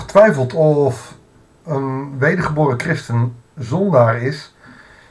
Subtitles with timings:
[0.00, 1.14] nog twijfelt of
[1.64, 4.54] een wedergeboren christen zondaar is,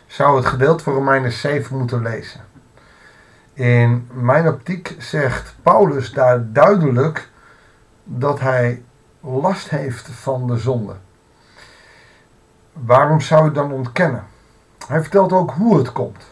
[0.08, 2.42] zou het gedeelte van Romeinen 7 moeten lezen.
[3.54, 7.30] In mijn optiek zegt Paulus daar duidelijk
[8.04, 8.84] dat hij
[9.20, 10.96] last heeft van de zonde.
[12.74, 14.24] Waarom zou je dan ontkennen?
[14.88, 16.24] Hij vertelt ook hoe het komt.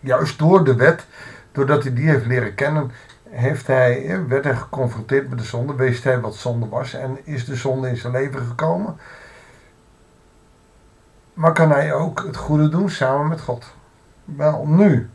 [0.00, 1.06] Juist door de wet,
[1.52, 2.90] doordat hij die heeft leren kennen,
[3.36, 7.44] heeft hij, werd hij geconfronteerd met de zonde, wist hij wat zonde was en is
[7.44, 8.96] de zonde in zijn leven gekomen.
[11.34, 13.74] Maar kan hij ook het goede doen samen met God?
[14.24, 15.10] Wel, nu.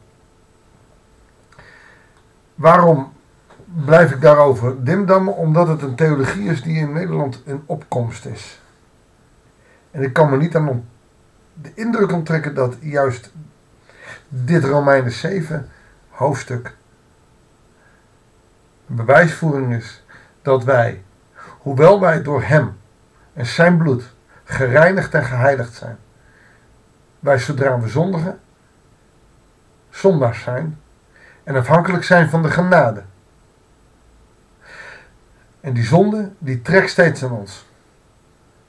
[2.56, 3.14] Waarom
[3.86, 5.36] blijf ik daarover dimdammen?
[5.36, 8.62] Omdat het een theologie is die in Nederland een opkomst is.
[9.92, 10.88] En ik kan me niet aan
[11.54, 13.32] de indruk onttrekken dat juist
[14.28, 15.70] dit Romeinen 7
[16.10, 16.76] hoofdstuk
[18.96, 20.04] bewijsvoering is
[20.42, 21.04] dat wij,
[21.60, 22.78] hoewel wij door Hem
[23.34, 25.98] en Zijn bloed gereinigd en geheiligd zijn,
[27.20, 28.40] wij zodra we zondigen,
[29.90, 30.80] zondaars zijn
[31.44, 33.04] en afhankelijk zijn van de genade.
[35.62, 37.66] En die zonde, die trekt steeds aan ons.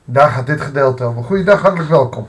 [0.05, 1.25] Daar gaat dit gedeelte over.
[1.25, 2.29] Goeiedag, hartelijk welkom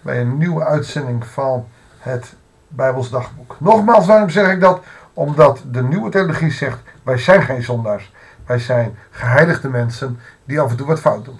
[0.00, 1.68] bij een nieuwe uitzending van
[1.98, 2.34] het
[2.68, 3.56] Bijbels Dagboek.
[3.60, 4.80] Nogmaals, waarom zeg ik dat?
[5.14, 8.12] Omdat de nieuwe theologie zegt, wij zijn geen zondaars.
[8.46, 11.38] Wij zijn geheiligde mensen die af en toe wat fout doen.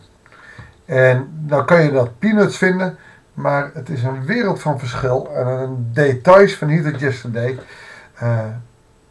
[0.85, 2.99] En dan kan je dat peanuts vinden,
[3.35, 7.59] maar het is een wereld van verschil en een details van hier tot yesterday.
[8.23, 8.39] Uh,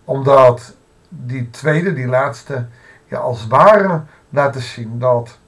[0.04, 0.76] omdat
[1.10, 2.66] die tweede, die laatste,
[3.06, 5.40] ja, als ware laten zien dat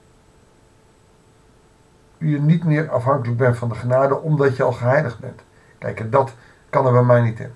[2.18, 5.42] je niet meer afhankelijk bent van de genade omdat je al geheiligd bent.
[5.78, 6.32] Kijk, dat
[6.70, 7.52] kan er bij mij niet in.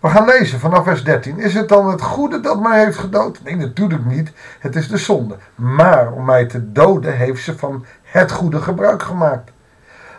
[0.00, 1.38] We gaan lezen vanaf vers 13.
[1.38, 3.42] Is het dan het goede dat mij heeft gedood?
[3.42, 4.32] Nee, natuurlijk niet.
[4.58, 5.36] Het is de zonde.
[5.54, 9.50] Maar om mij te doden heeft ze van het goede gebruik gemaakt.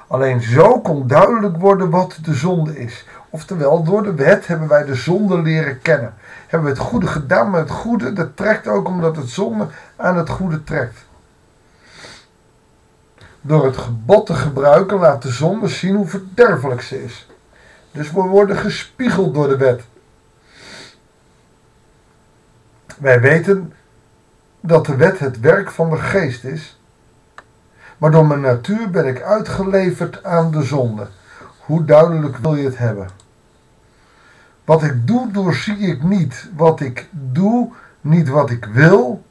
[0.07, 3.05] Alleen zo kon duidelijk worden wat de zonde is.
[3.29, 6.13] Oftewel, door de wet hebben wij de zonde leren kennen.
[6.47, 10.17] Hebben we het goede gedaan, maar het goede, dat trekt ook omdat het zonde aan
[10.17, 11.05] het goede trekt.
[13.41, 17.30] Door het gebod te gebruiken laat de zonde zien hoe verderfelijk ze is.
[17.91, 19.81] Dus we worden gespiegeld door de wet.
[22.97, 23.73] Wij weten
[24.59, 26.79] dat de wet het werk van de geest is,
[27.97, 31.07] maar door mijn natuur ben ik uitgeleverd aan de zonde.
[31.59, 33.09] Hoe duidelijk wil je het hebben?
[34.65, 36.49] Wat ik doe, doorzie ik niet.
[36.55, 37.71] Wat ik doe,
[38.01, 39.25] niet wat ik wil.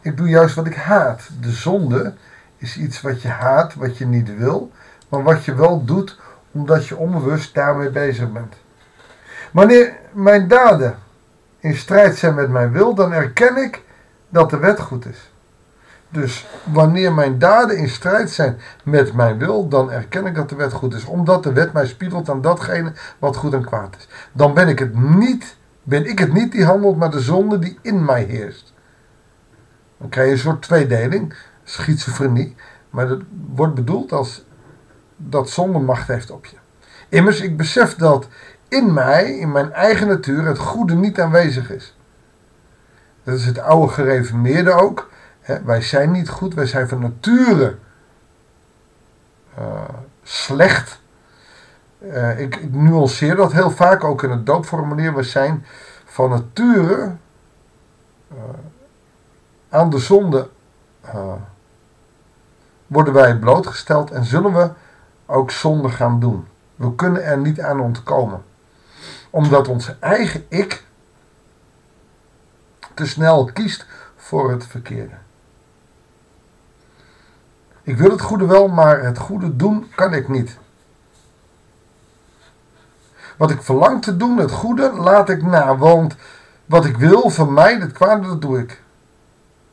[0.00, 1.28] Ik doe juist wat ik haat.
[1.40, 2.14] De zonde
[2.56, 4.72] is iets wat je haat, wat je niet wil,
[5.08, 6.18] maar wat je wel doet
[6.52, 8.54] omdat je onbewust daarmee bezig bent.
[9.52, 10.98] Wanneer mijn daden
[11.58, 13.82] in strijd zijn met mijn wil, dan erken ik
[14.28, 15.30] dat de wet goed is.
[16.10, 20.56] Dus wanneer mijn daden in strijd zijn met mijn wil, dan erken ik dat de
[20.56, 21.04] wet goed is.
[21.04, 24.08] Omdat de wet mij spiegelt aan datgene wat goed en kwaad is.
[24.32, 27.78] Dan ben ik het niet, ben ik het niet die handelt, maar de zonde die
[27.82, 28.74] in mij heerst.
[29.98, 32.56] Dan krijg je een soort tweedeling, schizofrenie.
[32.90, 33.20] Maar dat
[33.54, 34.44] wordt bedoeld als
[35.18, 36.56] dat zonde macht heeft op je.
[37.08, 38.28] Immers, ik besef dat
[38.68, 41.96] in mij, in mijn eigen natuur, het goede niet aanwezig is.
[43.22, 45.10] Dat is het oude gereformeerde ook.
[45.64, 47.76] wij zijn niet goed, wij zijn van nature
[49.58, 49.64] uh,
[50.22, 51.00] slecht.
[52.02, 55.14] Uh, ik, nuanceer dat heel vaak, ook in het doopformulier.
[55.14, 55.64] We zijn
[56.04, 57.16] van nature
[58.32, 58.38] uh,
[59.68, 60.48] aan de zonde
[62.86, 64.70] worden wij blootgesteld en zullen we
[65.30, 66.46] ook zonde gaan doen.
[66.76, 68.44] We kunnen er niet aan ontkomen.
[69.30, 70.84] Omdat onze eigen ik
[72.94, 75.14] te snel kiest voor het verkeerde.
[77.82, 80.58] Ik wil het goede wel, maar het goede doen kan ik niet.
[83.36, 85.76] Wat ik verlang te doen, het goede, laat ik na.
[85.76, 86.16] Want
[86.66, 88.82] wat ik wil vermijden, het kwade, dat doe ik.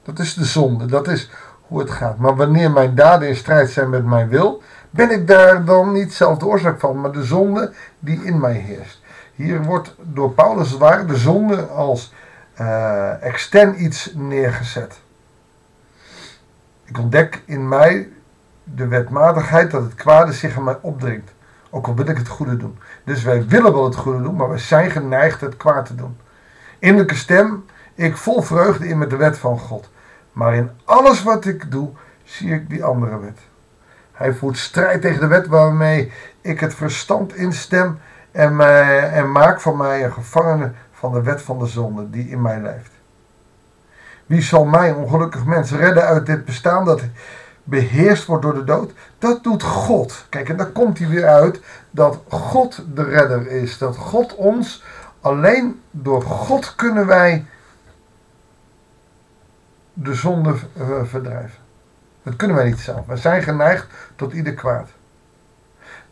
[0.04, 0.86] Dat is de zonde.
[0.86, 1.30] Dat is
[1.62, 2.18] hoe het gaat.
[2.18, 4.62] Maar wanneer mijn daden in strijd zijn met mijn wil,
[4.96, 8.54] ben ik daar dan niet zelf de oorzaak van, maar de zonde die in mij
[8.54, 9.02] heerst.
[9.36, 12.14] Hier wordt door Paulus waar de zonde als
[12.60, 15.00] uh, extern iets neergezet.
[16.86, 18.10] Ik ontdek in mij
[18.64, 21.34] de wetmatigheid dat het kwade zich aan mij opdringt.
[21.70, 22.78] Ook al wil ik het goede doen.
[23.04, 26.18] Dus wij willen wel het goede doen, maar wij zijn geneigd het kwaad te doen.
[26.80, 27.66] Innerlijke stem,
[27.96, 29.90] ik vol vreugde in met de wet van God.
[30.32, 31.90] Maar in alles wat ik doe,
[32.24, 33.40] zie ik die andere wet.
[34.16, 38.00] Hij voert strijd tegen de wet waarmee ik het verstand instem
[38.32, 38.60] en,
[39.12, 42.62] en maak van mij een gevangene van de wet van de zonde die in mij
[42.62, 42.92] leeft.
[44.26, 47.02] Wie zal mij, ongelukkig mens, redden uit dit bestaan dat
[47.64, 48.94] beheerst wordt door de dood?
[49.18, 50.26] Dat doet God.
[50.30, 51.62] Kijk, en daar komt hij weer uit
[51.92, 53.78] dat God de redder is.
[53.78, 54.84] Dat God ons,
[55.22, 57.46] alleen door God kunnen wij
[59.94, 61.65] de zonde eh, verdrijven.
[62.26, 63.06] Dat kunnen wij niet zelf.
[63.06, 64.90] Wij zijn geneigd tot ieder kwaad.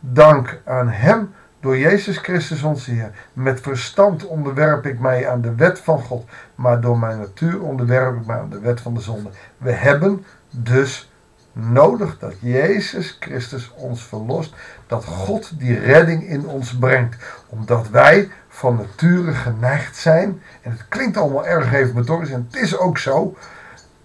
[0.00, 3.10] Dank aan Hem door Jezus Christus onze Heer.
[3.32, 8.16] Met verstand onderwerp ik mij aan de wet van God, maar door mijn natuur onderwerp
[8.16, 9.30] ik mij aan de wet van de zonde.
[9.58, 11.12] We hebben dus
[11.52, 14.54] nodig dat Jezus Christus ons verlost,
[14.86, 20.88] dat God die redding in ons brengt, omdat wij van nature geneigd zijn, en het
[20.88, 23.36] klinkt allemaal erg reformatorisch, en het is ook zo,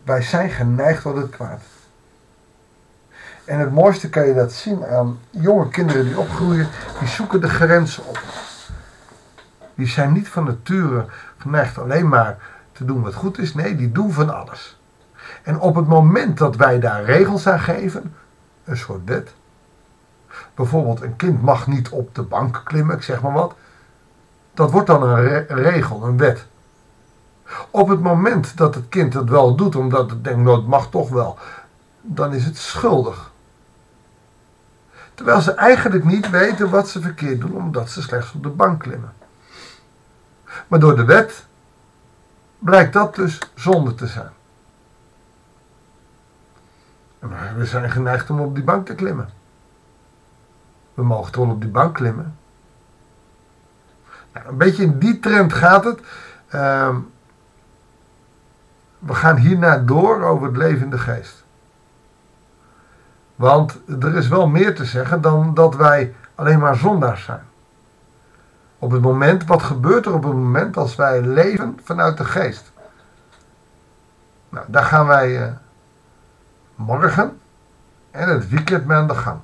[0.04, 1.62] wij zijn geneigd tot het kwaad.
[3.50, 6.68] En het mooiste kan je dat zien aan jonge kinderen die opgroeien,
[7.00, 8.24] die zoeken de grenzen op.
[9.76, 11.06] Die zijn niet van nature
[11.38, 12.38] geneigd alleen maar
[12.72, 13.54] te doen wat goed is.
[13.54, 14.80] Nee, die doen van alles.
[15.44, 18.14] En op het moment dat wij daar regels aan geven,
[18.64, 19.34] een soort wet.
[20.56, 23.56] Bijvoorbeeld, een kind mag niet op de bank klimmen, ik zeg maar wat.
[24.54, 26.46] Dat wordt dan een, regel, een wet.
[27.72, 30.90] Op het moment dat het kind het wel doet, omdat het denkt, nou het mag
[30.90, 31.38] toch wel,
[32.02, 33.29] dan is het schuldig.
[35.20, 38.80] Terwijl ze eigenlijk niet weten wat ze verkeerd doen, omdat ze slechts op de bank
[38.80, 39.14] klimmen.
[40.68, 41.46] Maar door de wet
[42.60, 44.30] blijkt dat dus zonde te zijn.
[47.20, 49.30] Maar we zijn geneigd om op die bank te klimmen.
[50.94, 52.38] We mogen toch wel op die bank klimmen.
[54.34, 56.00] Nou, een beetje in die trend gaat het.
[56.54, 56.96] Uh,
[59.00, 61.44] we gaan hierna door over het levende geest.
[63.40, 67.42] Want er is wel meer te zeggen dan dat wij alleen maar zondaars zijn.
[68.80, 72.72] Op het moment, wat gebeurt er op het moment als wij leven vanuit de geest?
[74.50, 75.52] Nou, daar gaan wij uh,
[76.76, 77.40] morgen
[78.12, 79.40] en het weekend mee aan de gang.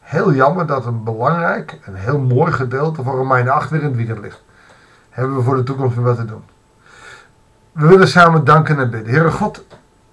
[0.00, 3.96] Heel jammer dat een belangrijk en heel mooi gedeelte van Romeinen 8 weer in het
[3.96, 4.42] weekend ligt.
[5.10, 6.44] Hebben we voor de toekomst weer wat te doen.
[7.72, 9.12] We willen samen danken en bidden.
[9.12, 9.64] Heere God,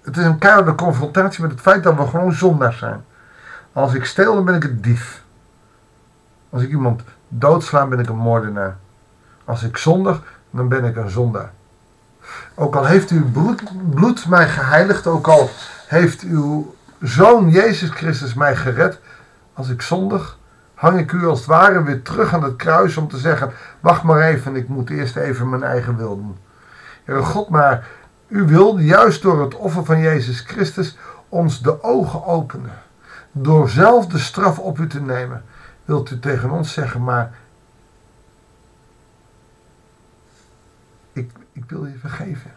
[0.02, 3.04] het is een keiharde confrontatie met het feit dat we gewoon zondaars zijn.
[3.76, 5.22] Als ik steel, dan ben ik een dief.
[6.50, 8.76] Als ik iemand doodsla, ben ik een moordenaar.
[9.44, 11.52] Als ik zondig, dan ben ik een zondaar.
[12.54, 13.30] Ook al heeft uw
[13.90, 15.50] bloed, mij geheiligd, ook al
[15.86, 19.00] heeft uw zoon Jezus Christus mij gered.
[19.52, 20.38] Als ik zondig,
[20.74, 24.02] hang ik u als het ware weer terug aan het kruis om te zeggen: Wacht
[24.02, 26.36] maar even, ik moet eerst even mijn eigen wil doen.
[27.04, 27.86] Heere God, maar
[28.28, 30.98] u wilde juist door het offer van Jezus Christus
[31.28, 32.84] ons de ogen openen
[33.38, 35.44] door zelf de straf op u te nemen,
[35.84, 37.32] wilt u tegen ons zeggen, maar
[41.12, 42.50] ik, ik wil je vergeven.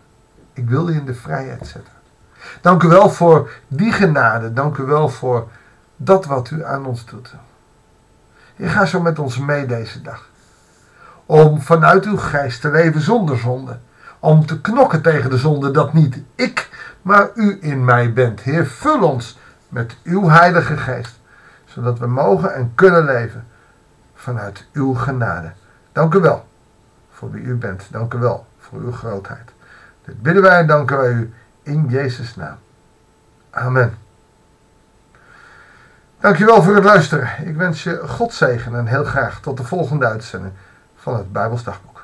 [0.54, 1.94] Ik wil je in de vrijheid zetten.
[2.62, 4.54] Dank u wel voor die genade.
[4.54, 5.48] Dank u wel voor
[5.96, 7.34] dat wat u aan ons doet.
[8.56, 10.30] Je gaat zo met ons mee deze dag.
[11.26, 13.80] Om vanuit uw geest te leven zonder zonde.
[14.20, 16.70] Om te knokken tegen de zonde dat niet ik,
[17.02, 18.42] maar u in mij bent.
[18.42, 19.38] Heer, vul ons
[19.70, 21.20] met uw Heilige Geest,
[21.66, 23.48] zodat we mogen en kunnen leven
[24.14, 25.52] vanuit uw genade.
[25.92, 26.48] Dank u wel
[27.10, 27.88] voor wie u bent.
[27.92, 29.52] Dank u wel voor uw grootheid.
[30.06, 32.58] Dit bidden wij en danken wij u in Jezus' naam.
[33.50, 33.98] Amen.
[36.20, 37.48] Dankjewel voor het luisteren.
[37.48, 40.54] Ik wens je God zegen en heel graag tot de volgende uitzending
[40.96, 41.99] van het Bijbelsdagboek.